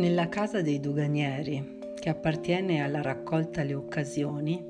Nella 0.00 0.30
casa 0.30 0.62
dei 0.62 0.80
doganieri, 0.80 1.78
che 2.00 2.08
appartiene 2.08 2.82
alla 2.82 3.02
raccolta 3.02 3.62
Le 3.62 3.74
occasioni, 3.74 4.64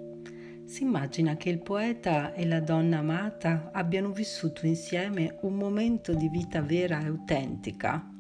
si 0.65 0.83
immagina 0.83 1.37
che 1.37 1.51
il 1.51 1.61
poeta 1.61 2.35
e 2.35 2.45
la 2.45 2.59
donna 2.59 2.99
amata 2.99 3.71
abbiano 3.72 4.11
vissuto 4.11 4.67
insieme 4.67 5.38
un 5.43 5.54
momento 5.54 6.15
di 6.15 6.29
vita 6.29 6.63
vera 6.63 7.01
e 7.01 7.06
autentica. 7.06 8.13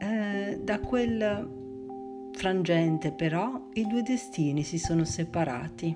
Eh, 0.00 0.60
da 0.62 0.80
quel 0.80 2.30
frangente 2.32 3.12
però 3.12 3.68
i 3.74 3.86
due 3.86 4.00
destini 4.00 4.62
si 4.62 4.78
sono 4.78 5.04
separati. 5.04 5.94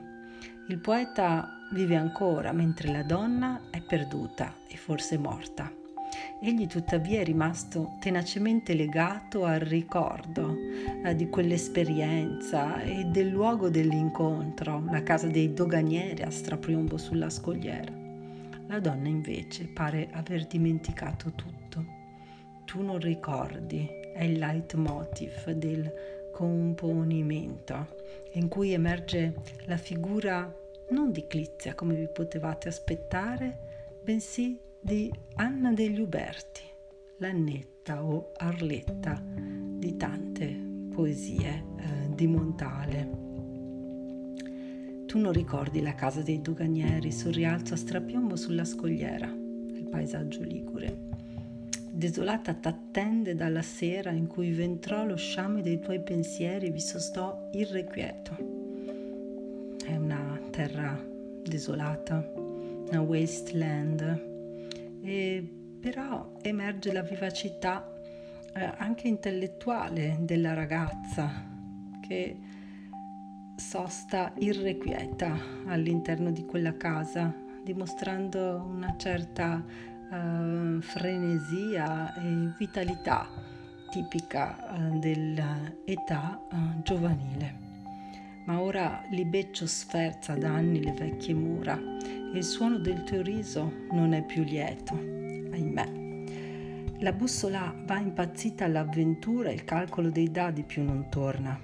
Il 0.68 0.80
poeta 0.80 1.48
vive 1.72 1.96
ancora 1.96 2.52
mentre 2.52 2.92
la 2.92 3.04
donna 3.04 3.68
è 3.70 3.80
perduta 3.80 4.54
e 4.68 4.76
forse 4.76 5.16
morta. 5.16 5.83
Egli 6.46 6.66
tuttavia 6.66 7.20
è 7.20 7.24
rimasto 7.24 7.96
tenacemente 8.00 8.74
legato 8.74 9.46
al 9.46 9.60
ricordo 9.60 10.54
eh, 11.02 11.16
di 11.16 11.30
quell'esperienza 11.30 12.82
e 12.82 13.04
del 13.04 13.28
luogo 13.28 13.70
dell'incontro, 13.70 14.84
la 14.90 15.02
casa 15.02 15.26
dei 15.26 15.54
doganieri 15.54 16.20
a 16.20 16.28
strapiombo 16.28 16.98
sulla 16.98 17.30
scogliera. 17.30 17.90
La 18.66 18.78
donna 18.78 19.08
invece 19.08 19.68
pare 19.68 20.10
aver 20.12 20.46
dimenticato 20.46 21.32
tutto. 21.32 21.86
Tu 22.66 22.82
non 22.82 22.98
ricordi, 22.98 23.88
è 24.12 24.24
il 24.24 24.38
leitmotiv 24.38 25.50
del 25.52 25.90
componimento, 26.30 27.86
in 28.32 28.48
cui 28.48 28.74
emerge 28.74 29.36
la 29.64 29.78
figura 29.78 30.54
non 30.90 31.10
di 31.10 31.26
Clizia 31.26 31.74
come 31.74 31.94
vi 31.94 32.06
potevate 32.06 32.68
aspettare, 32.68 33.96
bensì 34.02 34.63
di 34.84 35.10
Anna 35.36 35.72
degli 35.72 35.98
Uberti, 35.98 36.60
l'Annetta 37.16 38.04
o 38.04 38.32
Arletta 38.36 39.18
di 39.24 39.96
tante 39.96 40.46
poesie 40.92 41.64
eh, 41.78 42.14
di 42.14 42.26
Montale. 42.26 43.08
Tu 45.06 45.18
non 45.18 45.32
ricordi 45.32 45.80
la 45.80 45.94
casa 45.94 46.20
dei 46.20 46.42
doganieri 46.42 47.10
sul 47.12 47.32
rialzo 47.32 47.72
a 47.72 47.78
strapiombo 47.78 48.36
sulla 48.36 48.66
scogliera, 48.66 49.26
il 49.26 49.86
paesaggio 49.90 50.42
ligure. 50.42 50.94
Desolata 51.90 52.52
t'attende 52.52 53.34
dalla 53.34 53.62
sera 53.62 54.10
in 54.10 54.26
cui 54.26 54.50
ventrò 54.50 55.06
lo 55.06 55.16
sciame 55.16 55.62
dei 55.62 55.80
tuoi 55.80 56.02
pensieri 56.02 56.66
e 56.66 56.70
vi 56.70 56.80
sostò 56.80 57.48
irrequieto. 57.52 58.36
È 59.82 59.96
una 59.96 60.38
terra 60.50 61.02
desolata, 61.42 62.22
una 62.36 63.00
wasteland 63.00 64.32
e 65.04 65.46
però 65.80 66.32
emerge 66.40 66.90
la 66.92 67.02
vivacità 67.02 67.86
eh, 68.54 68.72
anche 68.78 69.06
intellettuale 69.06 70.16
della 70.20 70.54
ragazza 70.54 71.30
che 72.00 72.36
sosta 73.56 74.32
irrequieta 74.38 75.36
all'interno 75.66 76.30
di 76.30 76.44
quella 76.46 76.76
casa, 76.76 77.32
dimostrando 77.62 78.64
una 78.66 78.94
certa 78.96 79.62
eh, 80.10 80.80
frenesia 80.80 82.14
e 82.14 82.52
vitalità 82.58 83.28
tipica 83.90 84.74
eh, 84.74 84.98
dell'età 84.98 86.40
eh, 86.50 86.82
giovanile. 86.82 87.62
Ma 88.46 88.60
ora 88.60 89.02
Libeccio 89.10 89.66
sferza 89.66 90.34
da 90.34 90.50
anni 90.50 90.82
le 90.82 90.92
vecchie 90.92 91.34
mura 91.34 91.78
il 92.34 92.42
suono 92.42 92.78
del 92.78 93.04
tuo 93.04 93.22
riso 93.22 93.70
non 93.92 94.12
è 94.12 94.24
più 94.24 94.42
lieto, 94.42 94.92
ahimè. 94.94 96.02
La 96.98 97.12
bussola 97.12 97.72
va 97.86 97.98
impazzita 97.98 98.64
all'avventura 98.64 99.50
e 99.50 99.54
il 99.54 99.64
calcolo 99.64 100.10
dei 100.10 100.30
dadi 100.32 100.64
più 100.64 100.82
non 100.82 101.08
torna. 101.10 101.56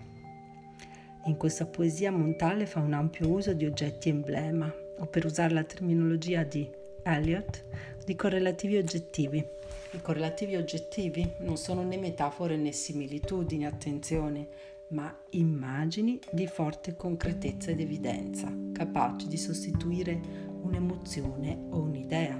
In 1.25 1.37
questa 1.37 1.67
poesia 1.67 2.13
Montale 2.13 2.67
fa 2.67 2.79
un 2.79 2.93
ampio 2.93 3.29
uso 3.29 3.53
di 3.53 3.67
oggetti 3.67 4.11
emblema, 4.11 4.73
o 4.99 5.07
per 5.07 5.25
usare 5.25 5.53
la 5.53 5.65
terminologia 5.65 6.45
di 6.45 6.69
Eliot, 7.03 7.65
di 8.05 8.15
correlativi 8.15 8.77
oggettivi. 8.77 9.45
I 9.93 10.01
correlativi 10.01 10.55
oggettivi 10.55 11.33
non 11.41 11.57
sono 11.57 11.83
né 11.83 11.97
metafore 11.97 12.57
né 12.57 12.71
similitudini, 12.71 13.67
attenzione, 13.67 14.47
ma 14.91 15.13
immagini 15.31 16.19
di 16.31 16.47
forte 16.47 16.95
concretezza 16.97 17.71
ed 17.71 17.81
evidenza, 17.81 18.53
capaci 18.73 19.27
di 19.29 19.37
sostituire 19.37 20.49
un'emozione 20.63 21.67
o 21.71 21.81
un'idea. 21.81 22.39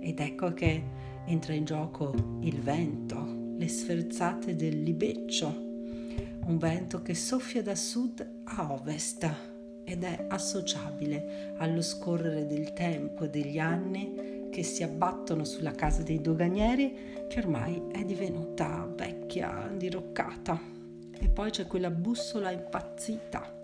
Ed 0.00 0.20
ecco 0.20 0.52
che 0.52 0.82
entra 1.26 1.54
in 1.54 1.64
gioco 1.64 2.14
il 2.40 2.60
vento, 2.60 3.52
le 3.56 3.68
sferzate 3.68 4.54
del 4.54 4.82
libeccio, 4.82 5.46
un 6.46 6.58
vento 6.58 7.00
che 7.02 7.14
soffia 7.14 7.62
da 7.62 7.74
sud 7.74 8.42
a 8.44 8.72
ovest 8.72 9.52
ed 9.84 10.02
è 10.02 10.26
associabile 10.28 11.54
allo 11.58 11.82
scorrere 11.82 12.46
del 12.46 12.72
tempo 12.72 13.24
e 13.24 13.30
degli 13.30 13.58
anni 13.58 14.48
che 14.50 14.62
si 14.62 14.82
abbattono 14.82 15.44
sulla 15.44 15.72
casa 15.72 16.02
dei 16.02 16.20
doganieri 16.20 17.26
che 17.28 17.40
ormai 17.40 17.82
è 17.92 18.04
divenuta 18.04 18.88
vecchia, 18.94 19.70
diroccata. 19.76 20.60
E 21.18 21.28
poi 21.28 21.50
c'è 21.50 21.66
quella 21.66 21.90
bussola 21.90 22.50
impazzita, 22.50 23.63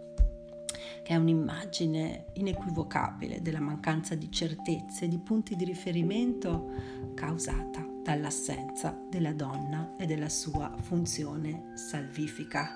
è 1.10 1.16
un'immagine 1.16 2.26
inequivocabile 2.34 3.42
della 3.42 3.58
mancanza 3.58 4.14
di 4.14 4.30
certezze 4.30 5.08
di 5.08 5.18
punti 5.18 5.56
di 5.56 5.64
riferimento 5.64 6.70
causata 7.14 7.84
dall'assenza 8.00 8.96
della 9.10 9.32
donna 9.32 9.96
e 9.98 10.06
della 10.06 10.28
sua 10.28 10.72
funzione 10.82 11.72
salvifica. 11.74 12.70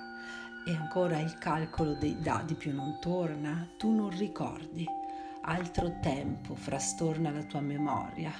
E 0.66 0.74
ancora 0.74 1.20
il 1.20 1.38
calcolo 1.38 1.94
dei 1.94 2.16
dadi 2.20 2.54
più 2.54 2.74
non 2.74 2.98
torna, 3.00 3.68
tu 3.78 3.94
non 3.94 4.10
ricordi, 4.10 4.84
altro 5.42 6.00
tempo 6.00 6.56
frastorna 6.56 7.30
la 7.30 7.44
tua 7.44 7.60
memoria, 7.60 8.32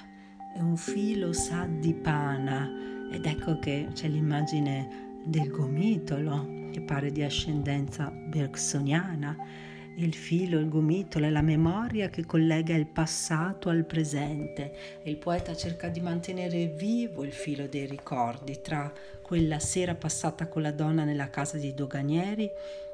e 0.53 0.61
un 0.61 0.75
filo 0.75 1.31
sa 1.31 1.67
di 1.67 1.93
pana, 1.93 2.69
ed 3.09 3.25
ecco 3.25 3.59
che 3.59 3.87
c'è 3.93 4.09
l'immagine 4.09 5.21
del 5.23 5.49
gomitolo, 5.49 6.69
che 6.71 6.81
pare 6.81 7.13
di 7.13 7.23
ascendenza 7.23 8.11
bergsoniana, 8.11 9.73
il 9.97 10.13
filo, 10.13 10.59
il 10.59 10.69
gomitolo 10.69 11.25
è 11.25 11.29
la 11.29 11.41
memoria 11.41 12.09
che 12.09 12.25
collega 12.25 12.75
il 12.75 12.87
passato 12.87 13.69
al 13.69 13.85
presente 13.85 14.73
e 15.01 15.09
il 15.09 15.17
poeta 15.17 15.55
cerca 15.55 15.87
di 15.87 16.01
mantenere 16.01 16.67
vivo 16.67 17.23
il 17.23 17.31
filo 17.31 17.67
dei 17.67 17.85
ricordi 17.85 18.59
tra 18.61 18.91
quella 19.21 19.59
sera 19.59 19.95
passata 19.95 20.47
con 20.47 20.61
la 20.61 20.71
donna 20.71 21.03
nella 21.03 21.29
casa 21.29 21.57
dei 21.57 21.73
doganieri 21.73 22.49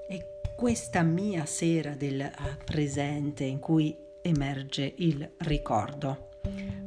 e 0.08 0.26
questa 0.56 1.02
mia 1.02 1.46
sera 1.46 1.96
del 1.96 2.22
eh, 2.22 2.34
presente 2.64 3.44
in 3.44 3.60
cui 3.60 3.96
emerge 4.22 4.94
il 4.98 5.28
ricordo. 5.38 6.30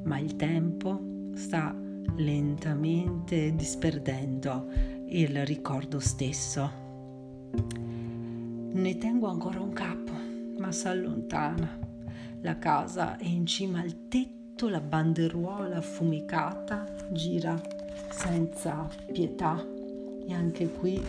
Ma 0.02 0.18
il 0.18 0.36
tempo 0.36 1.00
sta 1.34 1.74
lentamente 2.16 3.54
disperdendo 3.54 4.66
il 5.08 5.44
ricordo 5.44 5.98
stesso. 5.98 6.82
Ne 8.74 8.98
tengo 8.98 9.28
ancora 9.28 9.60
un 9.60 9.72
capo, 9.72 10.10
ma 10.58 10.72
si 10.72 10.88
allontana. 10.88 11.78
La 12.40 12.58
casa 12.58 13.16
è 13.16 13.24
in 13.24 13.46
cima 13.46 13.78
al 13.80 14.08
tetto, 14.08 14.68
la 14.68 14.80
banderuola 14.80 15.76
affumicata 15.76 16.84
gira 17.12 17.56
senza 18.10 18.88
pietà 19.12 19.64
e 20.26 20.32
anche 20.34 20.68
qui 20.72 21.00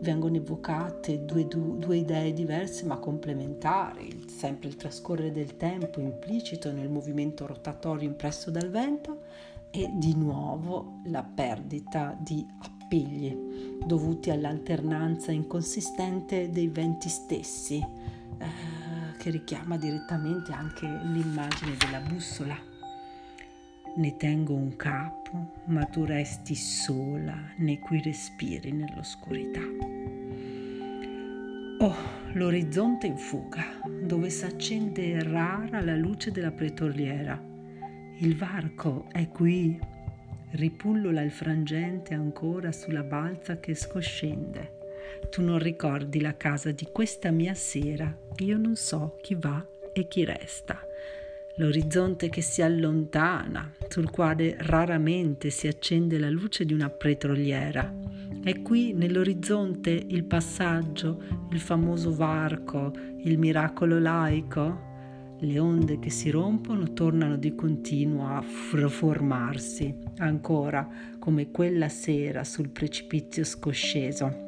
vengono 0.00 0.38
evocate 0.38 1.24
due, 1.24 1.46
due, 1.46 1.78
due, 1.78 1.96
idee 1.98 2.32
diverse 2.32 2.84
ma 2.84 2.98
complementari, 2.98 4.24
sempre 4.26 4.66
il 4.66 4.74
trascorrere 4.74 5.30
del 5.30 5.56
tempo 5.56 6.00
implicito 6.00 6.72
nel 6.72 6.88
movimento 6.88 7.46
rotatorio 7.46 8.08
impresso 8.08 8.50
dal 8.50 8.70
vento 8.70 9.22
e 9.70 9.88
di 9.94 10.16
nuovo 10.16 11.00
la 11.04 11.22
perdita 11.22 12.18
di 12.20 12.44
appunto 12.48 12.77
appigli 12.88 13.76
dovuti 13.84 14.30
all'alternanza 14.30 15.30
inconsistente 15.30 16.50
dei 16.50 16.68
venti 16.68 17.10
stessi, 17.10 17.76
eh, 17.76 18.46
che 19.18 19.28
richiama 19.28 19.76
direttamente 19.76 20.52
anche 20.52 20.86
l'immagine 20.86 21.76
della 21.76 22.00
bussola. 22.00 22.56
Ne 23.96 24.16
tengo 24.16 24.54
un 24.54 24.74
capo, 24.76 25.52
ma 25.66 25.84
tu 25.84 26.04
resti 26.04 26.54
sola 26.54 27.36
nei 27.58 27.78
cui 27.78 28.00
respiri 28.00 28.72
nell'oscurità. 28.72 29.60
Oh, 31.80 31.94
l'orizzonte 32.32 33.06
in 33.06 33.18
fuga, 33.18 33.64
dove 34.02 34.30
s'accende 34.30 35.22
rara 35.22 35.82
la 35.82 35.94
luce 35.94 36.30
della 36.30 36.52
pretoriera. 36.52 37.38
Il 38.20 38.34
varco 38.34 39.06
è 39.12 39.28
qui 39.28 39.78
ripullola 40.52 41.22
il 41.22 41.30
frangente 41.30 42.14
ancora 42.14 42.72
sulla 42.72 43.02
balza 43.02 43.58
che 43.58 43.74
scoscende. 43.74 44.76
Tu 45.30 45.42
non 45.42 45.58
ricordi 45.58 46.20
la 46.20 46.36
casa 46.36 46.70
di 46.70 46.88
questa 46.92 47.30
mia 47.30 47.54
sera, 47.54 48.16
io 48.38 48.56
non 48.56 48.76
so 48.76 49.18
chi 49.20 49.34
va 49.34 49.64
e 49.92 50.06
chi 50.08 50.24
resta. 50.24 50.80
L'orizzonte 51.56 52.28
che 52.28 52.40
si 52.40 52.62
allontana, 52.62 53.72
sul 53.88 54.10
quale 54.10 54.56
raramente 54.60 55.50
si 55.50 55.66
accende 55.66 56.18
la 56.18 56.30
luce 56.30 56.64
di 56.64 56.72
una 56.72 56.88
petroliera. 56.88 57.92
È 58.44 58.62
qui 58.62 58.92
nell'orizzonte 58.92 59.90
il 59.90 60.24
passaggio, 60.24 61.20
il 61.50 61.58
famoso 61.58 62.14
varco, 62.14 62.92
il 63.24 63.38
miracolo 63.38 63.98
laico? 63.98 64.87
Le 65.40 65.58
onde 65.60 66.00
che 66.00 66.10
si 66.10 66.30
rompono 66.30 66.92
tornano 66.92 67.36
di 67.36 67.54
continuo 67.54 68.26
a 68.26 68.42
formarsi, 68.42 69.96
ancora 70.18 70.88
come 71.20 71.52
quella 71.52 71.88
sera 71.88 72.42
sul 72.42 72.70
precipizio 72.70 73.44
scosceso. 73.44 74.46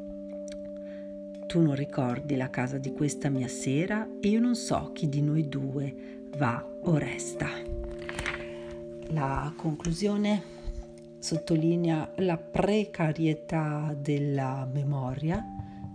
Tu 1.47 1.61
non 1.61 1.75
ricordi 1.75 2.35
la 2.35 2.49
casa 2.49 2.77
di 2.77 2.91
questa 2.91 3.29
mia 3.29 3.47
sera 3.47 4.05
e 4.19 4.27
io 4.27 4.41
non 4.41 4.55
so 4.55 4.91
chi 4.93 5.07
di 5.07 5.21
noi 5.21 5.47
due 5.47 6.27
va 6.37 6.65
o 6.83 6.97
resta. 6.97 7.47
La 9.11 9.53
conclusione 9.55 10.43
sottolinea 11.19 12.11
la 12.17 12.37
precarietà 12.37 13.95
della 13.97 14.67
memoria 14.69 15.41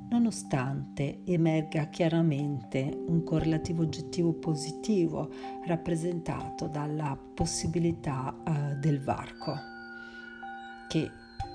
nonostante 0.09 1.23
emerga 1.25 1.87
chiaramente 1.87 3.05
un 3.09 3.23
correlativo 3.25 3.83
oggettivo 3.83 4.33
positivo 4.35 5.31
rappresentato 5.67 6.69
dalla 6.69 7.19
possibilità 7.35 8.35
uh, 8.47 8.79
del 8.79 9.03
varco, 9.03 9.55
che 10.89 11.11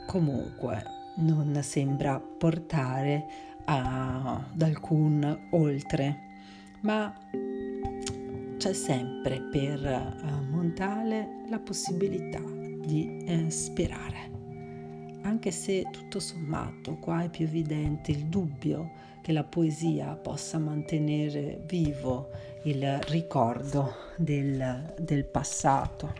comunque 0.07 0.83
non 1.18 1.57
sembra 1.62 2.19
portare 2.19 3.27
ad 3.65 4.62
alcun 4.62 5.47
oltre, 5.51 6.30
ma 6.81 7.13
c'è 8.57 8.74
sempre 8.74 9.42
per 9.42 10.19
uh, 10.24 10.50
Montale 10.50 11.44
la 11.50 11.59
possibilità 11.59 12.42
di 12.42 13.24
eh, 13.25 13.50
sperare 13.50 14.31
anche 15.23 15.51
se 15.51 15.85
tutto 15.91 16.19
sommato 16.19 16.95
qua 16.95 17.23
è 17.23 17.29
più 17.29 17.45
evidente 17.45 18.12
il 18.12 18.25
dubbio 18.25 19.09
che 19.21 19.31
la 19.31 19.44
poesia 19.44 20.15
possa 20.15 20.57
mantenere 20.57 21.62
vivo 21.65 22.29
il 22.63 23.00
ricordo 23.07 23.94
del, 24.18 24.94
del 25.00 25.25
passato. 25.25 26.13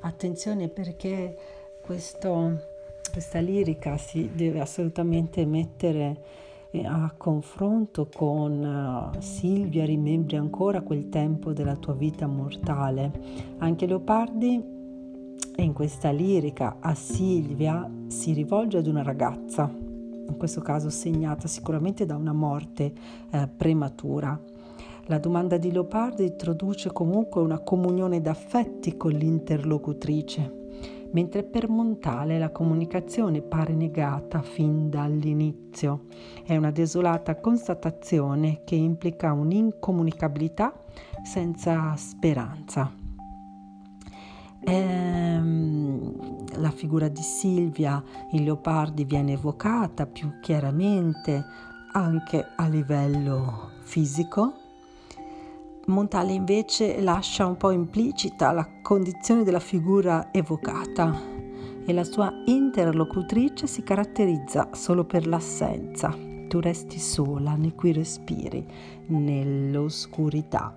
Attenzione 0.00 0.68
perché 0.68 1.36
questo, 1.80 2.60
questa 3.12 3.38
lirica 3.38 3.96
si 3.96 4.30
deve 4.32 4.60
assolutamente 4.60 5.44
mettere 5.44 6.16
eh, 6.70 6.84
a 6.86 7.12
confronto 7.16 8.08
con 8.12 9.12
uh, 9.14 9.20
Silvia, 9.20 9.84
rimembri 9.84 10.36
ancora 10.36 10.82
quel 10.82 11.08
tempo 11.08 11.52
della 11.52 11.76
tua 11.76 11.94
vita 11.94 12.26
mortale. 12.26 13.10
Anche 13.58 13.86
Leopardi 13.86 14.78
in 15.56 15.72
questa 15.72 16.10
lirica 16.10 16.76
a 16.80 16.94
Silvia 16.94 17.88
si 18.10 18.32
rivolge 18.32 18.76
ad 18.76 18.88
una 18.88 19.02
ragazza, 19.02 19.72
in 19.72 20.34
questo 20.36 20.60
caso 20.60 20.90
segnata 20.90 21.46
sicuramente 21.46 22.04
da 22.04 22.16
una 22.16 22.32
morte 22.32 22.92
eh, 23.30 23.48
prematura. 23.56 24.38
La 25.06 25.18
domanda 25.18 25.56
di 25.56 25.70
Leopardi 25.70 26.24
introduce 26.24 26.92
comunque 26.92 27.40
una 27.40 27.60
comunione 27.60 28.20
d'affetti 28.20 28.96
con 28.96 29.12
l'interlocutrice, 29.12 31.08
mentre 31.12 31.44
per 31.44 31.68
Montale 31.68 32.38
la 32.38 32.50
comunicazione 32.50 33.42
pare 33.42 33.74
negata 33.74 34.42
fin 34.42 34.90
dall'inizio. 34.90 36.06
È 36.44 36.56
una 36.56 36.72
desolata 36.72 37.36
constatazione 37.36 38.62
che 38.64 38.74
implica 38.74 39.32
un'incomunicabilità 39.32 40.74
senza 41.22 41.94
speranza. 41.96 42.99
Ehm, 44.64 46.40
la 46.58 46.70
figura 46.70 47.08
di 47.08 47.22
Silvia 47.22 48.02
in 48.32 48.44
Leopardi 48.44 49.04
viene 49.04 49.32
evocata 49.32 50.06
più 50.06 50.40
chiaramente 50.40 51.44
anche 51.92 52.46
a 52.56 52.66
livello 52.68 53.70
fisico. 53.82 54.54
Montale 55.86 56.32
invece 56.32 57.00
lascia 57.00 57.46
un 57.46 57.56
po' 57.56 57.70
implicita 57.70 58.52
la 58.52 58.68
condizione 58.82 59.42
della 59.42 59.60
figura 59.60 60.30
evocata 60.30 61.18
e 61.84 61.92
la 61.92 62.04
sua 62.04 62.32
interlocutrice 62.44 63.66
si 63.66 63.82
caratterizza 63.82 64.68
solo 64.72 65.04
per 65.04 65.26
l'assenza. 65.26 66.14
Tu 66.46 66.60
resti 66.60 66.98
sola 66.98 67.54
nei 67.54 67.74
cui 67.74 67.92
respiri, 67.92 68.64
nell'oscurità. 69.06 70.76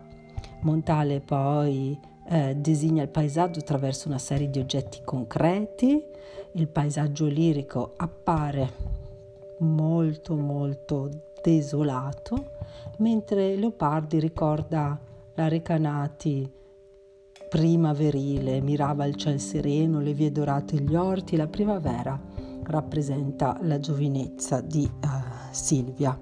Montale 0.62 1.19
poi 1.19 2.00
eh, 2.29 2.55
disegna 2.57 3.03
il 3.03 3.09
paesaggio 3.09 3.59
attraverso 3.59 4.07
una 4.07 4.17
serie 4.17 4.49
di 4.49 4.59
oggetti 4.59 5.01
concreti, 5.03 6.03
il 6.53 6.67
paesaggio 6.67 7.25
lirico 7.25 7.93
appare 7.97 8.91
molto 9.59 10.35
molto 10.35 11.09
desolato, 11.41 12.51
mentre 12.97 13.55
Leopardi 13.55 14.19
ricorda 14.19 14.99
la 15.35 15.47
Recanati 15.47 16.49
primaverile, 17.49 18.61
mirava 18.61 19.05
il 19.05 19.15
ciel 19.15 19.39
sereno, 19.39 19.99
le 19.99 20.13
vie 20.13 20.31
dorate 20.31 20.75
e 20.75 20.81
gli 20.81 20.95
orti, 20.95 21.35
la 21.35 21.47
primavera 21.47 22.19
rappresenta 22.63 23.59
la 23.61 23.79
giovinezza 23.79 24.61
di 24.61 24.83
uh, 24.83 25.07
Silvia. 25.51 26.17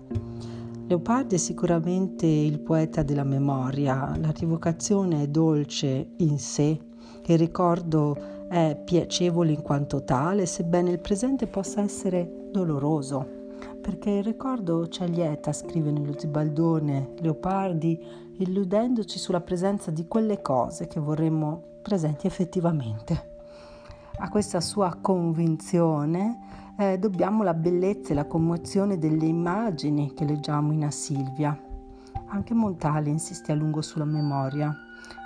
Leopardi 0.91 1.35
è 1.35 1.37
sicuramente 1.37 2.25
il 2.25 2.59
poeta 2.59 3.01
della 3.01 3.23
memoria, 3.23 4.13
la 4.19 4.31
rivocazione 4.31 5.23
è 5.23 5.27
dolce 5.27 6.09
in 6.17 6.37
sé, 6.37 6.77
il 7.27 7.37
ricordo 7.37 8.17
è 8.49 8.77
piacevole 8.83 9.53
in 9.53 9.61
quanto 9.61 10.03
tale, 10.03 10.45
sebbene 10.45 10.91
il 10.91 10.99
presente 10.99 11.47
possa 11.47 11.79
essere 11.79 12.49
doloroso, 12.51 13.25
perché 13.79 14.09
il 14.09 14.23
ricordo 14.25 14.89
ci 14.89 15.03
allieta, 15.03 15.53
scrive 15.53 15.91
nello 15.91 16.19
Zibaldone 16.19 17.13
Leopardi, 17.19 17.97
illudendoci 18.39 19.17
sulla 19.17 19.39
presenza 19.39 19.91
di 19.91 20.05
quelle 20.09 20.41
cose 20.41 20.87
che 20.87 20.99
vorremmo 20.99 21.79
presenti 21.81 22.27
effettivamente. 22.27 23.29
A 24.17 24.27
questa 24.27 24.59
sua 24.59 24.97
convinzione 24.99 26.60
eh, 26.81 26.97
dobbiamo 26.97 27.43
la 27.43 27.53
bellezza 27.53 28.11
e 28.11 28.15
la 28.15 28.25
commozione 28.25 28.97
delle 28.97 29.27
immagini 29.27 30.15
che 30.15 30.25
leggiamo 30.25 30.71
in 30.71 30.83
Asilvia. 30.83 31.55
Anche 32.29 32.55
Montale 32.55 33.11
insiste 33.11 33.51
a 33.51 33.55
lungo 33.55 33.83
sulla 33.83 34.05
memoria. 34.05 34.75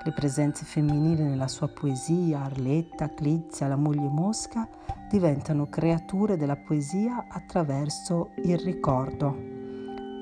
Le 0.04 0.12
presenze 0.12 0.66
femminili 0.66 1.24
nella 1.24 1.48
sua 1.48 1.70
poesia, 1.70 2.42
Arletta, 2.42 3.08
Clizia, 3.08 3.70
la 3.70 3.78
moglie 3.78 4.10
Mosca, 4.10 4.68
diventano 5.10 5.68
creature 5.68 6.36
della 6.36 6.58
poesia 6.58 7.28
attraverso 7.30 8.32
il 8.44 8.58
ricordo. 8.58 9.34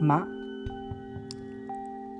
Ma 0.02 0.28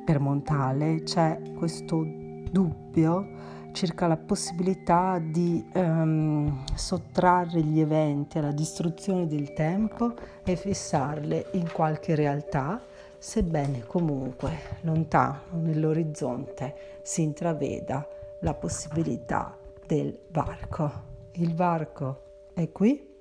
per 0.04 0.20
Montale 0.20 1.04
c'è 1.04 1.40
questo 1.56 2.04
dubbio 2.52 3.28
circa 3.74 4.08
la 4.08 4.18
possibilità 4.18 5.20
di 5.20 5.64
um, 5.74 6.64
sottrarre 6.76 7.62
gli 7.62 7.80
eventi 7.80 8.38
alla 8.38 8.52
distruzione 8.52 9.28
del 9.28 9.54
tempo 9.54 10.14
e 10.44 10.56
fissarle 10.56 11.48
in 11.54 11.70
qualche 11.72 12.16
realtà, 12.16 12.82
sebbene 13.18 13.86
comunque 13.86 14.78
lontano 14.82 15.42
nell'orizzonte 15.62 17.00
si 17.02 17.22
intraveda 17.24 18.08
la 18.40 18.54
possibilità 18.54 19.58
del 19.86 20.18
varco. 20.30 20.92
Il 21.34 21.56
varco 21.56 22.22
è 22.54 22.72
qui 22.72 23.13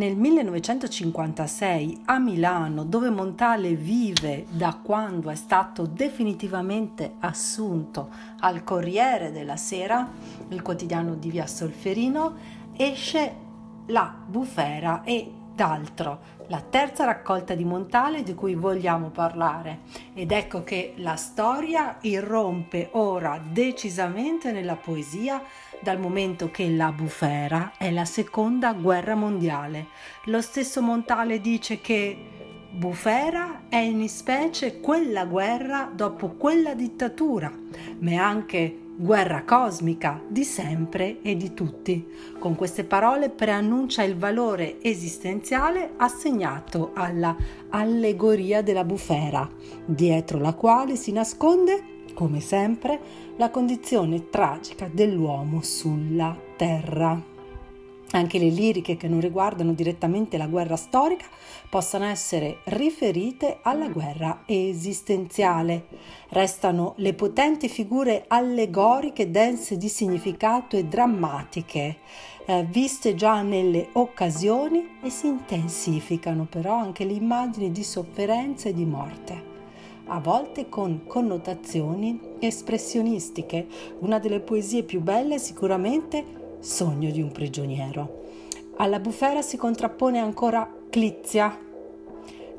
Nel 0.00 0.16
1956 0.16 2.04
a 2.06 2.18
Milano, 2.18 2.84
dove 2.84 3.10
Montale 3.10 3.74
vive 3.74 4.46
da 4.48 4.80
quando 4.82 5.28
è 5.28 5.34
stato 5.34 5.84
definitivamente 5.84 7.16
assunto 7.18 8.08
al 8.38 8.64
Corriere 8.64 9.30
della 9.30 9.58
Sera, 9.58 10.08
il 10.48 10.62
quotidiano 10.62 11.16
di 11.16 11.28
Via 11.28 11.46
Solferino, 11.46 12.34
esce 12.78 13.34
La 13.88 14.10
Bufera 14.26 15.02
e 15.04 15.30
d'altro, 15.54 16.20
la 16.46 16.62
terza 16.62 17.04
raccolta 17.04 17.54
di 17.54 17.64
Montale 17.64 18.22
di 18.22 18.34
cui 18.34 18.54
vogliamo 18.54 19.10
parlare. 19.10 19.80
Ed 20.14 20.32
ecco 20.32 20.64
che 20.64 20.94
la 20.96 21.16
storia 21.16 21.98
irrompe 22.00 22.88
ora 22.92 23.38
decisamente 23.38 24.50
nella 24.50 24.76
poesia 24.76 25.42
dal 25.82 25.98
momento 25.98 26.50
che 26.50 26.68
la 26.70 26.92
bufera 26.92 27.72
è 27.76 27.90
la 27.90 28.04
seconda 28.04 28.72
guerra 28.72 29.14
mondiale. 29.14 29.86
Lo 30.24 30.40
stesso 30.40 30.82
Montale 30.82 31.40
dice 31.40 31.80
che 31.80 32.16
bufera 32.70 33.62
è 33.68 33.76
in 33.76 34.08
specie 34.08 34.80
quella 34.80 35.24
guerra 35.24 35.90
dopo 35.92 36.30
quella 36.30 36.74
dittatura, 36.74 37.52
ma 37.98 38.10
è 38.10 38.14
anche 38.14 38.80
guerra 39.00 39.44
cosmica 39.44 40.20
di 40.28 40.44
sempre 40.44 41.22
e 41.22 41.34
di 41.34 41.54
tutti. 41.54 42.06
Con 42.38 42.54
queste 42.54 42.84
parole 42.84 43.30
preannuncia 43.30 44.02
il 44.02 44.16
valore 44.16 44.80
esistenziale 44.82 45.92
assegnato 45.96 46.90
alla 46.94 47.34
allegoria 47.70 48.62
della 48.62 48.84
bufera, 48.84 49.48
dietro 49.86 50.38
la 50.38 50.52
quale 50.52 50.96
si 50.96 51.12
nasconde, 51.12 51.89
come 52.20 52.40
sempre, 52.40 53.00
la 53.36 53.48
condizione 53.48 54.28
tragica 54.28 54.90
dell'uomo 54.92 55.62
sulla 55.62 56.36
terra 56.54 57.18
anche 58.12 58.38
le 58.38 58.48
liriche 58.48 58.96
che 58.96 59.08
non 59.08 59.20
riguardano 59.20 59.72
direttamente 59.72 60.36
la 60.36 60.48
guerra 60.48 60.76
storica 60.76 61.26
possano 61.70 62.06
essere 62.06 62.58
riferite 62.64 63.60
alla 63.62 63.88
guerra 63.88 64.42
esistenziale. 64.46 65.86
Restano 66.30 66.94
le 66.96 67.14
potenti 67.14 67.68
figure 67.68 68.24
allegoriche 68.26 69.30
dense 69.30 69.76
di 69.76 69.88
significato 69.88 70.76
e 70.76 70.86
drammatiche, 70.86 71.98
eh, 72.46 72.66
viste 72.68 73.14
già 73.14 73.42
nelle 73.42 73.90
occasioni 73.92 74.98
e 75.00 75.08
si 75.08 75.28
intensificano 75.28 76.48
però 76.50 76.74
anche 76.74 77.04
le 77.04 77.12
immagini 77.12 77.70
di 77.70 77.84
sofferenza 77.84 78.68
e 78.68 78.74
di 78.74 78.84
morte 78.84 79.49
a 80.12 80.18
volte 80.18 80.68
con 80.68 81.06
connotazioni 81.06 82.20
espressionistiche. 82.40 83.66
Una 84.00 84.18
delle 84.18 84.40
poesie 84.40 84.82
più 84.82 85.00
belle 85.00 85.38
sicuramente 85.38 86.56
sogno 86.58 87.10
di 87.10 87.22
un 87.22 87.30
prigioniero. 87.30 88.18
Alla 88.76 88.98
bufera 88.98 89.40
si 89.40 89.56
contrappone 89.56 90.18
ancora 90.18 90.68
Clizia, 90.90 91.56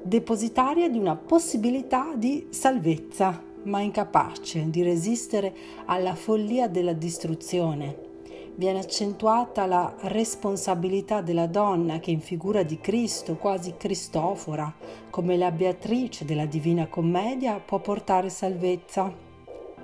depositaria 0.02 0.90
di 0.90 0.98
una 0.98 1.16
possibilità 1.16 2.14
di 2.16 2.48
salvezza, 2.50 3.44
ma 3.64 3.82
incapace 3.82 4.70
di 4.70 4.82
resistere 4.82 5.54
alla 5.86 6.16
follia 6.16 6.70
della 6.70 6.94
distruzione. 6.94 8.11
Viene 8.56 8.80
accentuata 8.80 9.66
la 9.66 9.94
responsabilità 10.02 11.22
della 11.22 11.48
donna 11.48 12.00
che 12.00 12.12
in 12.12 12.20
figura 12.20 12.64
di 12.64 12.80
Cristo, 12.80 13.36
quasi 13.38 13.76
Cristofora, 13.78 14.72
come 15.10 15.38
la 15.38 15.52
Beatrice 15.52 16.26
della 16.26 16.46
Divina 16.46 16.88
Commedia, 16.88 17.60
può 17.60 17.80
portare 17.80 18.30
salvezza. 18.30 19.12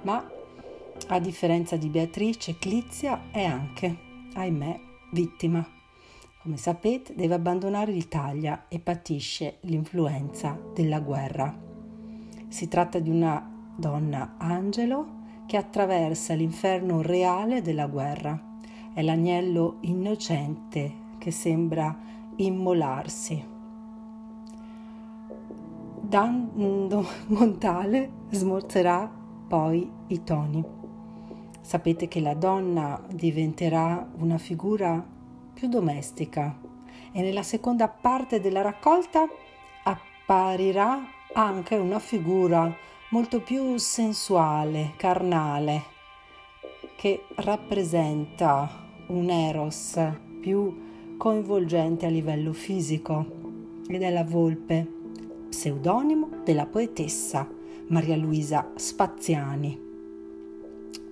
Ma, 0.01 0.29
a 1.07 1.19
differenza 1.19 1.75
di 1.75 1.87
Beatrice, 1.87 2.57
Clizia 2.59 3.29
è 3.31 3.43
anche 3.43 3.97
ahimè, 4.33 4.79
vittima. 5.11 5.65
Come 6.43 6.57
sapete, 6.57 7.15
deve 7.15 7.33
abbandonare 7.33 7.91
l'Italia 7.91 8.65
e 8.67 8.79
patisce 8.79 9.57
l'influenza 9.61 10.59
della 10.73 10.99
guerra. 10.99 11.55
Si 12.47 12.67
tratta 12.67 12.99
di 12.99 13.09
una 13.09 13.73
donna 13.75 14.35
angelo 14.37 15.15
che 15.47 15.57
attraversa 15.57 16.33
l'inferno 16.33 17.01
reale 17.01 17.61
della 17.61 17.87
guerra. 17.87 18.46
È 18.97 19.03
l'agnello 19.03 19.77
innocente 19.81 20.91
che 21.19 21.29
sembra 21.29 21.95
immolarsi. 22.37 23.45
Dando 26.01 27.05
Montale 27.27 28.11
smorzerà 28.31 29.07
poi 29.47 29.87
i 30.07 30.23
toni 30.23 30.65
sapete 31.61 32.07
che 32.07 32.21
la 32.21 32.33
donna 32.33 32.99
diventerà 33.07 34.09
una 34.17 34.39
figura 34.39 35.05
più 35.53 35.67
domestica 35.67 36.57
e 37.11 37.21
nella 37.21 37.43
seconda 37.43 37.87
parte 37.87 38.39
della 38.39 38.63
raccolta 38.63 39.27
apparirà 39.83 41.05
anche 41.33 41.75
una 41.75 41.99
figura 41.99 42.75
molto 43.11 43.41
più 43.41 43.77
sensuale, 43.77 44.93
carnale, 44.97 45.83
che 46.95 47.25
rappresenta 47.35 48.85
un 49.07 49.29
eros 49.29 49.97
più 50.41 51.15
coinvolgente 51.17 52.05
a 52.05 52.09
livello 52.09 52.53
fisico 52.53 53.25
ed 53.87 54.01
è 54.01 54.11
la 54.11 54.23
volpe, 54.23 54.85
pseudonimo 55.49 56.29
della 56.43 56.65
poetessa 56.65 57.49
Maria 57.87 58.17
Luisa 58.17 58.71
Spaziani. 58.75 59.85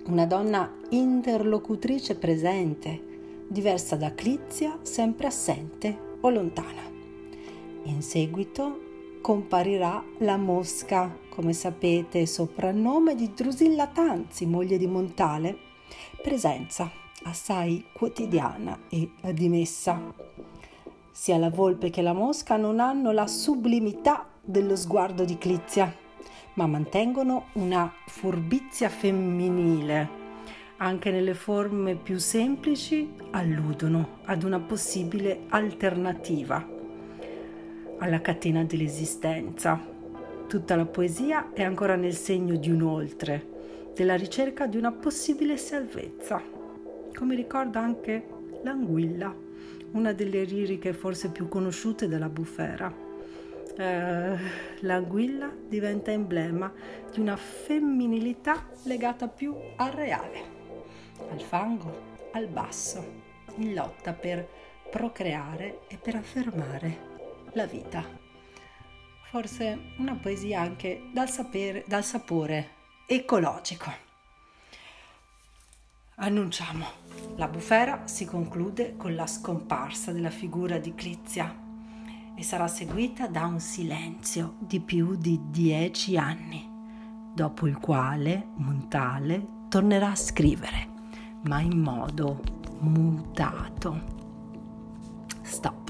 Una 0.06 0.26
donna 0.26 0.72
interlocutrice 0.90 2.16
presente, 2.16 3.44
diversa 3.48 3.96
da 3.96 4.14
Clizia, 4.14 4.78
sempre 4.82 5.26
assente 5.28 5.98
o 6.20 6.30
lontana. 6.30 6.82
In 7.84 8.02
seguito 8.02 8.84
comparirà 9.22 10.04
la 10.18 10.36
Mosca, 10.36 11.18
come 11.30 11.52
sapete, 11.52 12.26
soprannome 12.26 13.14
di 13.14 13.32
Drusilla 13.34 13.86
Tanzi, 13.88 14.46
moglie 14.46 14.76
di 14.76 14.86
Montale, 14.86 15.56
presenza 16.22 17.04
assai 17.28 17.84
quotidiana 17.92 18.78
e 18.88 19.10
dimessa. 19.32 20.00
Sia 21.12 21.38
la 21.38 21.50
volpe 21.50 21.90
che 21.90 22.02
la 22.02 22.12
mosca 22.12 22.56
non 22.56 22.80
hanno 22.80 23.12
la 23.12 23.26
sublimità 23.26 24.26
dello 24.42 24.76
sguardo 24.76 25.24
di 25.24 25.38
Clizia 25.38 26.04
ma 26.56 26.66
mantengono 26.66 27.46
una 27.54 27.92
furbizia 28.06 28.88
femminile. 28.88 30.24
Anche 30.78 31.10
nelle 31.10 31.34
forme 31.34 31.96
più 31.96 32.18
semplici 32.18 33.14
alludono 33.30 34.18
ad 34.24 34.42
una 34.42 34.60
possibile 34.60 35.44
alternativa 35.48 36.74
alla 37.98 38.20
catena 38.20 38.62
dell'esistenza. 38.64 39.80
Tutta 40.46 40.76
la 40.76 40.84
poesia 40.84 41.52
è 41.54 41.62
ancora 41.62 41.96
nel 41.96 42.14
segno 42.14 42.56
di 42.56 42.70
un 42.70 42.82
oltre, 42.82 43.54
della 43.94 44.16
ricerca 44.16 44.66
di 44.66 44.76
una 44.76 44.92
possibile 44.92 45.56
salvezza, 45.56 46.42
come 47.16 47.34
ricorda 47.34 47.80
anche 47.80 48.26
l'anguilla, 48.62 49.34
una 49.92 50.12
delle 50.12 50.44
liriche 50.44 50.92
forse 50.92 51.30
più 51.30 51.48
conosciute 51.48 52.08
della 52.08 52.28
bufera 52.28 53.06
eh, 53.78 54.38
l'anguilla 54.80 55.52
diventa 55.68 56.10
emblema 56.10 56.72
di 57.12 57.20
una 57.20 57.36
femminilità 57.36 58.68
legata 58.84 59.28
più 59.28 59.54
al 59.76 59.92
reale, 59.92 60.40
al 61.30 61.40
fango, 61.42 62.14
al 62.32 62.46
basso, 62.46 63.04
in 63.56 63.74
lotta 63.74 64.12
per 64.12 64.48
procreare 64.90 65.80
e 65.88 65.98
per 65.98 66.14
affermare 66.14 67.14
la 67.52 67.66
vita. 67.66 68.04
Forse 69.24 69.78
una 69.98 70.14
poesia 70.14 70.60
anche 70.60 71.10
dal, 71.12 71.28
sapere, 71.28 71.84
dal 71.86 72.04
sapore 72.04 72.70
ecologico. 73.06 74.05
Annunciamo. 76.18 76.86
La 77.36 77.46
bufera 77.46 78.06
si 78.06 78.24
conclude 78.24 78.96
con 78.96 79.14
la 79.14 79.26
scomparsa 79.26 80.12
della 80.12 80.30
figura 80.30 80.78
di 80.78 80.94
Clizia 80.94 81.54
e 82.34 82.42
sarà 82.42 82.68
seguita 82.68 83.26
da 83.28 83.44
un 83.44 83.60
silenzio 83.60 84.54
di 84.58 84.80
più 84.80 85.14
di 85.16 85.38
dieci 85.50 86.16
anni, 86.16 86.66
dopo 87.34 87.66
il 87.66 87.76
quale 87.76 88.46
Montale 88.54 89.46
tornerà 89.68 90.12
a 90.12 90.16
scrivere, 90.16 90.88
ma 91.42 91.60
in 91.60 91.80
modo 91.80 92.40
mutato. 92.80 94.00
Stop. 95.42 95.85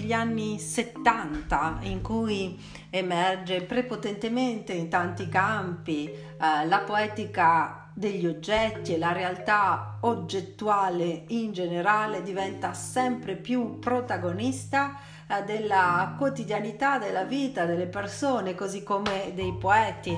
Gli 0.00 0.12
anni 0.12 0.58
70 0.58 1.78
in 1.82 2.02
cui 2.02 2.58
emerge 2.90 3.62
prepotentemente 3.62 4.72
in 4.72 4.88
tanti 4.88 5.28
campi 5.28 6.08
eh, 6.08 6.66
la 6.66 6.78
poetica 6.80 7.90
degli 7.94 8.26
oggetti 8.26 8.94
e 8.94 8.98
la 8.98 9.12
realtà 9.12 9.98
oggettuale 10.00 11.24
in 11.28 11.52
generale 11.52 12.22
diventa 12.22 12.72
sempre 12.72 13.36
più 13.36 13.78
protagonista 13.78 14.96
eh, 15.26 15.42
della 15.44 16.14
quotidianità 16.16 16.98
della 16.98 17.24
vita 17.24 17.64
delle 17.64 17.86
persone, 17.86 18.54
così 18.54 18.82
come 18.82 19.32
dei 19.34 19.54
poeti. 19.54 20.16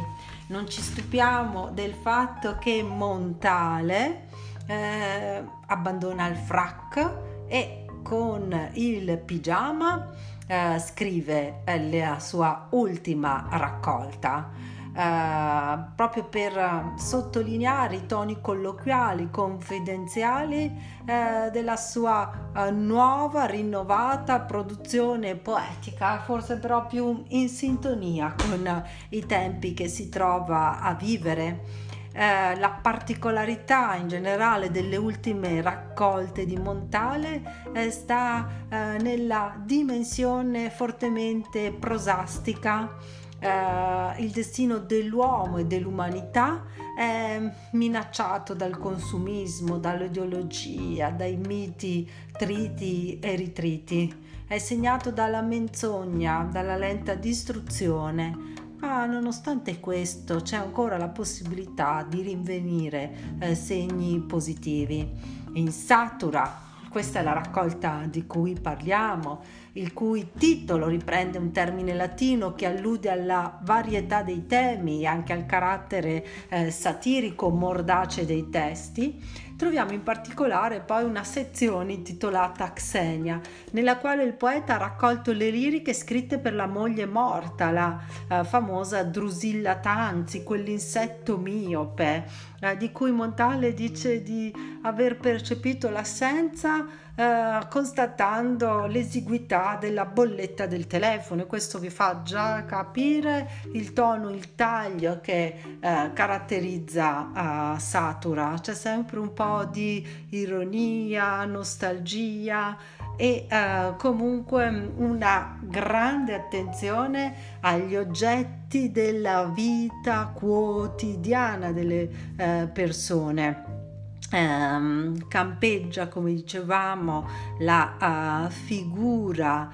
Non 0.48 0.68
ci 0.68 0.80
stupiamo 0.80 1.70
del 1.70 1.94
fatto 1.94 2.58
che 2.58 2.82
Montale 2.82 4.28
eh, 4.66 5.44
abbandona 5.66 6.26
il 6.28 6.36
frac 6.36 7.12
e 7.48 7.83
con 8.04 8.70
il 8.74 9.18
pigiama 9.18 10.10
eh, 10.46 10.78
scrive 10.78 11.62
eh, 11.64 11.90
la 11.90 12.20
sua 12.20 12.68
ultima 12.70 13.48
raccolta 13.50 14.50
eh, 14.96 15.84
proprio 15.96 16.24
per 16.24 16.92
sottolineare 16.96 17.96
i 17.96 18.06
toni 18.06 18.40
colloquiali, 18.40 19.28
confidenziali 19.28 20.72
eh, 21.04 21.50
della 21.50 21.76
sua 21.76 22.50
eh, 22.54 22.70
nuova, 22.70 23.46
rinnovata 23.46 24.38
produzione 24.40 25.34
poetica, 25.34 26.20
forse 26.20 26.58
però 26.58 26.86
più 26.86 27.24
in 27.28 27.48
sintonia 27.48 28.34
con 28.36 28.84
i 29.08 29.26
tempi 29.26 29.74
che 29.74 29.88
si 29.88 30.08
trova 30.08 30.78
a 30.78 30.94
vivere. 30.94 31.92
Eh, 32.16 32.56
la 32.60 32.70
particolarità 32.70 33.96
in 33.96 34.06
generale 34.06 34.70
delle 34.70 34.96
ultime 34.96 35.60
raccolte 35.60 36.46
di 36.46 36.56
Montale 36.56 37.42
eh, 37.72 37.90
sta 37.90 38.48
eh, 38.68 38.76
nella 39.02 39.60
dimensione 39.60 40.70
fortemente 40.70 41.72
prosastica. 41.72 42.94
Eh, 43.40 44.22
il 44.22 44.30
destino 44.30 44.78
dell'uomo 44.78 45.58
e 45.58 45.66
dell'umanità 45.66 46.62
è 46.96 47.50
minacciato 47.72 48.54
dal 48.54 48.78
consumismo, 48.78 49.78
dall'ideologia, 49.78 51.10
dai 51.10 51.36
miti 51.36 52.08
triti 52.30 53.18
e 53.18 53.34
ritriti, 53.34 54.22
è 54.46 54.58
segnato 54.58 55.10
dalla 55.10 55.42
menzogna, 55.42 56.48
dalla 56.48 56.76
lenta 56.76 57.14
distruzione, 57.14 58.52
ma 58.84 59.06
nonostante 59.06 59.80
questo 59.80 60.42
c'è 60.42 60.56
ancora 60.56 60.98
la 60.98 61.08
possibilità 61.08 62.06
di 62.06 62.20
rinvenire 62.20 63.36
eh, 63.38 63.54
segni 63.54 64.20
positivi. 64.20 65.10
In 65.54 65.72
Satura, 65.72 66.60
questa 66.90 67.20
è 67.20 67.22
la 67.22 67.32
raccolta 67.32 68.04
di 68.06 68.26
cui 68.26 68.58
parliamo, 68.60 69.40
il 69.72 69.94
cui 69.94 70.32
titolo 70.36 70.86
riprende 70.86 71.38
un 71.38 71.50
termine 71.50 71.94
latino 71.94 72.52
che 72.52 72.66
allude 72.66 73.10
alla 73.10 73.58
varietà 73.62 74.22
dei 74.22 74.46
temi 74.46 75.00
e 75.00 75.06
anche 75.06 75.32
al 75.32 75.46
carattere 75.46 76.24
eh, 76.50 76.70
satirico 76.70 77.48
mordace 77.48 78.26
dei 78.26 78.50
testi, 78.50 79.18
troviamo 79.64 79.92
in 79.92 80.02
particolare 80.02 80.80
poi 80.80 81.04
una 81.04 81.24
sezione 81.24 81.94
intitolata 81.94 82.70
Xenia, 82.74 83.40
nella 83.70 83.96
quale 83.96 84.22
il 84.22 84.34
poeta 84.34 84.74
ha 84.74 84.76
raccolto 84.76 85.32
le 85.32 85.48
liriche 85.48 85.94
scritte 85.94 86.36
per 86.36 86.52
la 86.52 86.66
moglie 86.66 87.06
morta, 87.06 87.70
la 87.70 87.98
eh, 88.28 88.44
famosa 88.44 89.02
Drusilla 89.04 89.76
Tanzi, 89.76 90.42
quell'insetto 90.42 91.38
miope, 91.38 92.26
eh, 92.64 92.76
di 92.78 92.90
cui 92.90 93.10
Montale 93.10 93.74
dice 93.74 94.22
di 94.22 94.52
aver 94.82 95.18
percepito 95.18 95.90
l'assenza 95.90 96.86
eh, 97.14 97.58
constatando 97.68 98.86
l'esiguità 98.86 99.76
della 99.78 100.04
bolletta 100.06 100.66
del 100.66 100.86
telefono 100.86 101.42
e 101.42 101.46
questo 101.46 101.78
vi 101.78 101.90
fa 101.90 102.22
già 102.22 102.64
capire 102.64 103.50
il 103.72 103.92
tono, 103.92 104.30
il 104.30 104.54
taglio 104.54 105.20
che 105.20 105.78
eh, 105.78 106.10
caratterizza 106.12 107.74
uh, 107.74 107.78
Satura. 107.78 108.58
C'è 108.60 108.74
sempre 108.74 109.18
un 109.18 109.32
po' 109.32 109.64
di 109.70 110.04
ironia, 110.30 111.44
nostalgia 111.44 112.76
e 113.16 113.46
uh, 113.50 113.96
comunque 113.96 114.92
una 114.96 115.58
grande 115.62 116.34
attenzione 116.34 117.34
agli 117.60 117.96
oggetti 117.96 118.90
della 118.90 119.44
vita 119.46 120.32
quotidiana 120.34 121.72
delle 121.72 122.08
uh, 122.36 122.72
persone. 122.72 123.82
Ehm, 124.30 125.28
campeggia, 125.28 126.08
come 126.08 126.32
dicevamo, 126.32 127.28
la 127.60 128.46
uh, 128.46 128.50
figura 128.50 129.70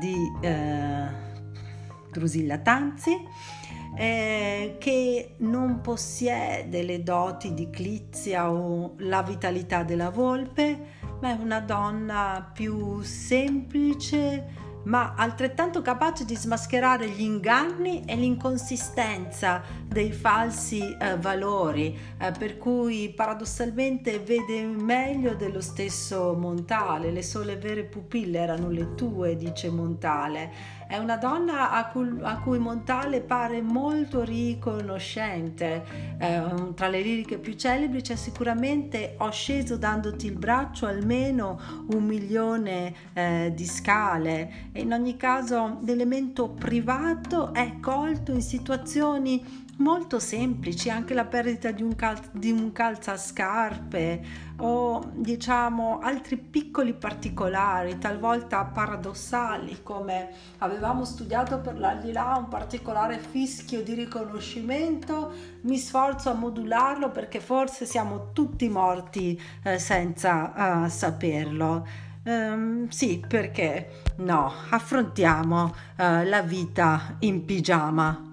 di 0.00 0.16
Drusilla 2.10 2.58
Tanzi, 2.58 3.16
eh, 3.94 4.76
che 4.78 5.34
non 5.38 5.80
possiede 5.80 6.82
le 6.82 7.02
doti 7.02 7.52
di 7.52 7.68
Clizia 7.70 8.50
o 8.50 8.94
la 8.98 9.22
vitalità 9.22 9.82
della 9.82 10.10
volpe, 10.10 11.00
ma 11.22 11.30
è 11.30 11.36
una 11.40 11.60
donna 11.60 12.50
più 12.52 13.00
semplice, 13.02 14.80
ma 14.86 15.14
altrettanto 15.16 15.80
capace 15.80 16.24
di 16.24 16.34
smascherare 16.34 17.08
gli 17.08 17.22
inganni 17.22 18.02
e 18.04 18.16
l'inconsistenza 18.16 19.62
dei 19.86 20.10
falsi 20.10 20.96
eh, 20.98 21.16
valori, 21.18 21.96
eh, 22.18 22.32
per 22.36 22.58
cui 22.58 23.12
paradossalmente 23.14 24.18
vede 24.18 24.64
meglio 24.64 25.36
dello 25.36 25.60
stesso 25.60 26.34
Montale, 26.34 27.12
le 27.12 27.22
sole 27.22 27.56
vere 27.56 27.84
pupille 27.84 28.40
erano 28.40 28.68
le 28.68 28.96
tue, 28.96 29.36
dice 29.36 29.70
Montale. 29.70 30.80
È 30.92 30.98
una 30.98 31.16
donna 31.16 31.70
a 31.70 31.86
cui, 31.86 32.18
a 32.20 32.36
cui 32.36 32.58
Montale 32.58 33.22
pare 33.22 33.62
molto 33.62 34.24
riconoscente. 34.24 35.82
Eh, 36.18 36.74
tra 36.74 36.88
le 36.88 37.00
liriche 37.00 37.38
più 37.38 37.54
celebri 37.54 38.02
c'è 38.02 38.14
sicuramente 38.14 39.14
Ho 39.20 39.30
sceso 39.30 39.78
dandoti 39.78 40.26
il 40.26 40.36
braccio 40.36 40.84
almeno 40.84 41.58
un 41.92 42.04
milione 42.04 42.92
eh, 43.14 43.52
di 43.54 43.64
scale. 43.64 44.68
E 44.72 44.82
in 44.82 44.92
ogni 44.92 45.16
caso 45.16 45.78
l'elemento 45.82 46.50
privato 46.50 47.54
è 47.54 47.80
colto 47.80 48.32
in 48.32 48.42
situazioni 48.42 49.70
molto 49.78 50.18
semplici, 50.18 50.90
anche 50.90 51.14
la 51.14 51.24
perdita 51.24 51.70
di 51.70 51.82
un, 51.82 51.96
cal- 51.96 52.30
di 52.32 52.50
un 52.50 52.72
calzascarpe 52.72 54.50
o 54.58 55.10
diciamo 55.14 55.98
altri 56.00 56.36
piccoli 56.36 56.92
particolari, 56.92 57.98
talvolta 57.98 58.64
paradossali, 58.64 59.82
come 59.82 60.30
avevamo 60.58 61.04
studiato 61.04 61.58
per 61.58 61.78
l'aldilà 61.78 62.36
un 62.36 62.48
particolare 62.48 63.18
fischio 63.18 63.82
di 63.82 63.94
riconoscimento, 63.94 65.32
mi 65.62 65.78
sforzo 65.78 66.30
a 66.30 66.34
modularlo 66.34 67.10
perché 67.10 67.40
forse 67.40 67.86
siamo 67.86 68.30
tutti 68.32 68.68
morti 68.68 69.40
eh, 69.64 69.78
senza 69.78 70.84
uh, 70.84 70.88
saperlo. 70.88 72.10
Um, 72.24 72.88
sì, 72.88 73.24
perché 73.26 74.02
no, 74.18 74.52
affrontiamo 74.70 75.64
uh, 75.64 75.72
la 76.24 76.42
vita 76.42 77.16
in 77.20 77.44
pigiama. 77.44 78.31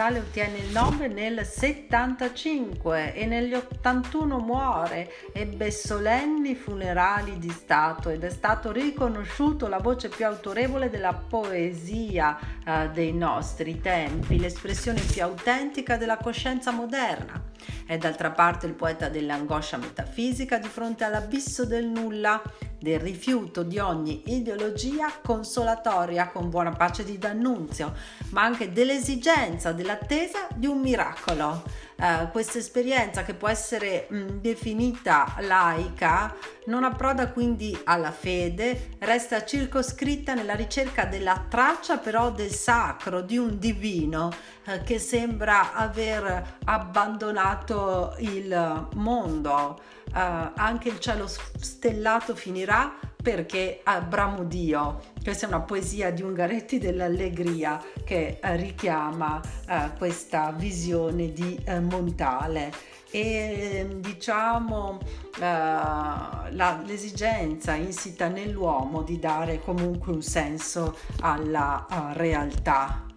Montale 0.00 0.26
ottiene 0.26 0.56
il 0.56 0.70
nome 0.72 1.08
nel 1.08 1.44
75 1.44 3.12
e 3.12 3.26
negli 3.26 3.52
81 3.52 4.38
muore, 4.38 5.12
ebbe 5.34 5.70
solenni 5.70 6.54
funerali 6.54 7.38
di 7.38 7.50
Stato 7.50 8.08
ed 8.08 8.24
è 8.24 8.30
stato 8.30 8.72
riconosciuto 8.72 9.68
la 9.68 9.76
voce 9.76 10.08
più 10.08 10.24
autorevole 10.24 10.88
della 10.88 11.12
poesia 11.12 12.38
eh, 12.64 12.88
dei 12.94 13.12
nostri 13.12 13.78
tempi, 13.82 14.40
l'espressione 14.40 15.02
più 15.02 15.22
autentica 15.22 15.98
della 15.98 16.16
coscienza 16.16 16.70
moderna. 16.70 17.49
È 17.86 17.96
d'altra 17.98 18.30
parte 18.30 18.66
il 18.66 18.74
poeta 18.74 19.08
dell'angoscia 19.08 19.76
metafisica 19.76 20.58
di 20.58 20.68
fronte 20.68 21.04
all'abisso 21.04 21.64
del 21.64 21.86
nulla, 21.86 22.42
del 22.78 22.98
rifiuto 22.98 23.62
di 23.62 23.78
ogni 23.78 24.22
ideologia 24.26 25.12
consolatoria 25.22 26.28
con 26.28 26.48
buona 26.48 26.70
pace 26.70 27.04
di 27.04 27.18
D'Annunzio, 27.18 27.92
ma 28.30 28.42
anche 28.42 28.72
dell'esigenza, 28.72 29.72
dell'attesa 29.72 30.48
di 30.54 30.66
un 30.66 30.80
miracolo. 30.80 31.62
Uh, 32.00 32.30
questa 32.30 32.56
esperienza 32.56 33.24
che 33.24 33.34
può 33.34 33.48
essere 33.48 34.06
mh, 34.08 34.40
definita 34.40 35.34
laica 35.40 36.34
non 36.70 36.84
approda 36.84 37.28
quindi 37.28 37.76
alla 37.84 38.12
fede, 38.12 38.90
resta 39.00 39.44
circoscritta 39.44 40.34
nella 40.34 40.54
ricerca 40.54 41.04
della 41.04 41.44
traccia 41.48 41.98
però 41.98 42.30
del 42.30 42.52
sacro, 42.52 43.20
di 43.20 43.36
un 43.36 43.58
divino 43.58 44.30
uh, 44.66 44.82
che 44.84 45.00
sembra 45.00 45.74
aver 45.74 46.58
abbandonato 46.64 48.14
il 48.18 48.88
mondo 48.94 49.80
uh, 50.12 50.52
anche 50.54 50.88
il 50.88 51.00
cielo 51.00 51.26
stellato 51.26 52.34
finirà 52.36 52.94
perché 53.20 53.80
abramo 53.82 54.44
Dio. 54.44 55.00
Questa 55.22 55.44
è 55.44 55.48
una 55.48 55.60
poesia 55.60 56.10
di 56.10 56.22
Ungaretti 56.22 56.78
dell'Allegria 56.78 57.82
che 58.04 58.38
uh, 58.40 58.48
richiama 58.52 59.40
uh, 59.68 59.98
questa 59.98 60.52
visione 60.52 61.32
di 61.32 61.58
Montale 61.80 62.72
e 63.10 63.96
diciamo 63.98 64.98
la, 65.38 66.80
l'esigenza 66.84 67.74
insita 67.74 68.28
nell'uomo 68.28 69.02
di 69.02 69.18
dare 69.18 69.60
comunque 69.60 70.12
un 70.12 70.22
senso 70.22 70.96
alla 71.20 72.12
realtà 72.14 73.09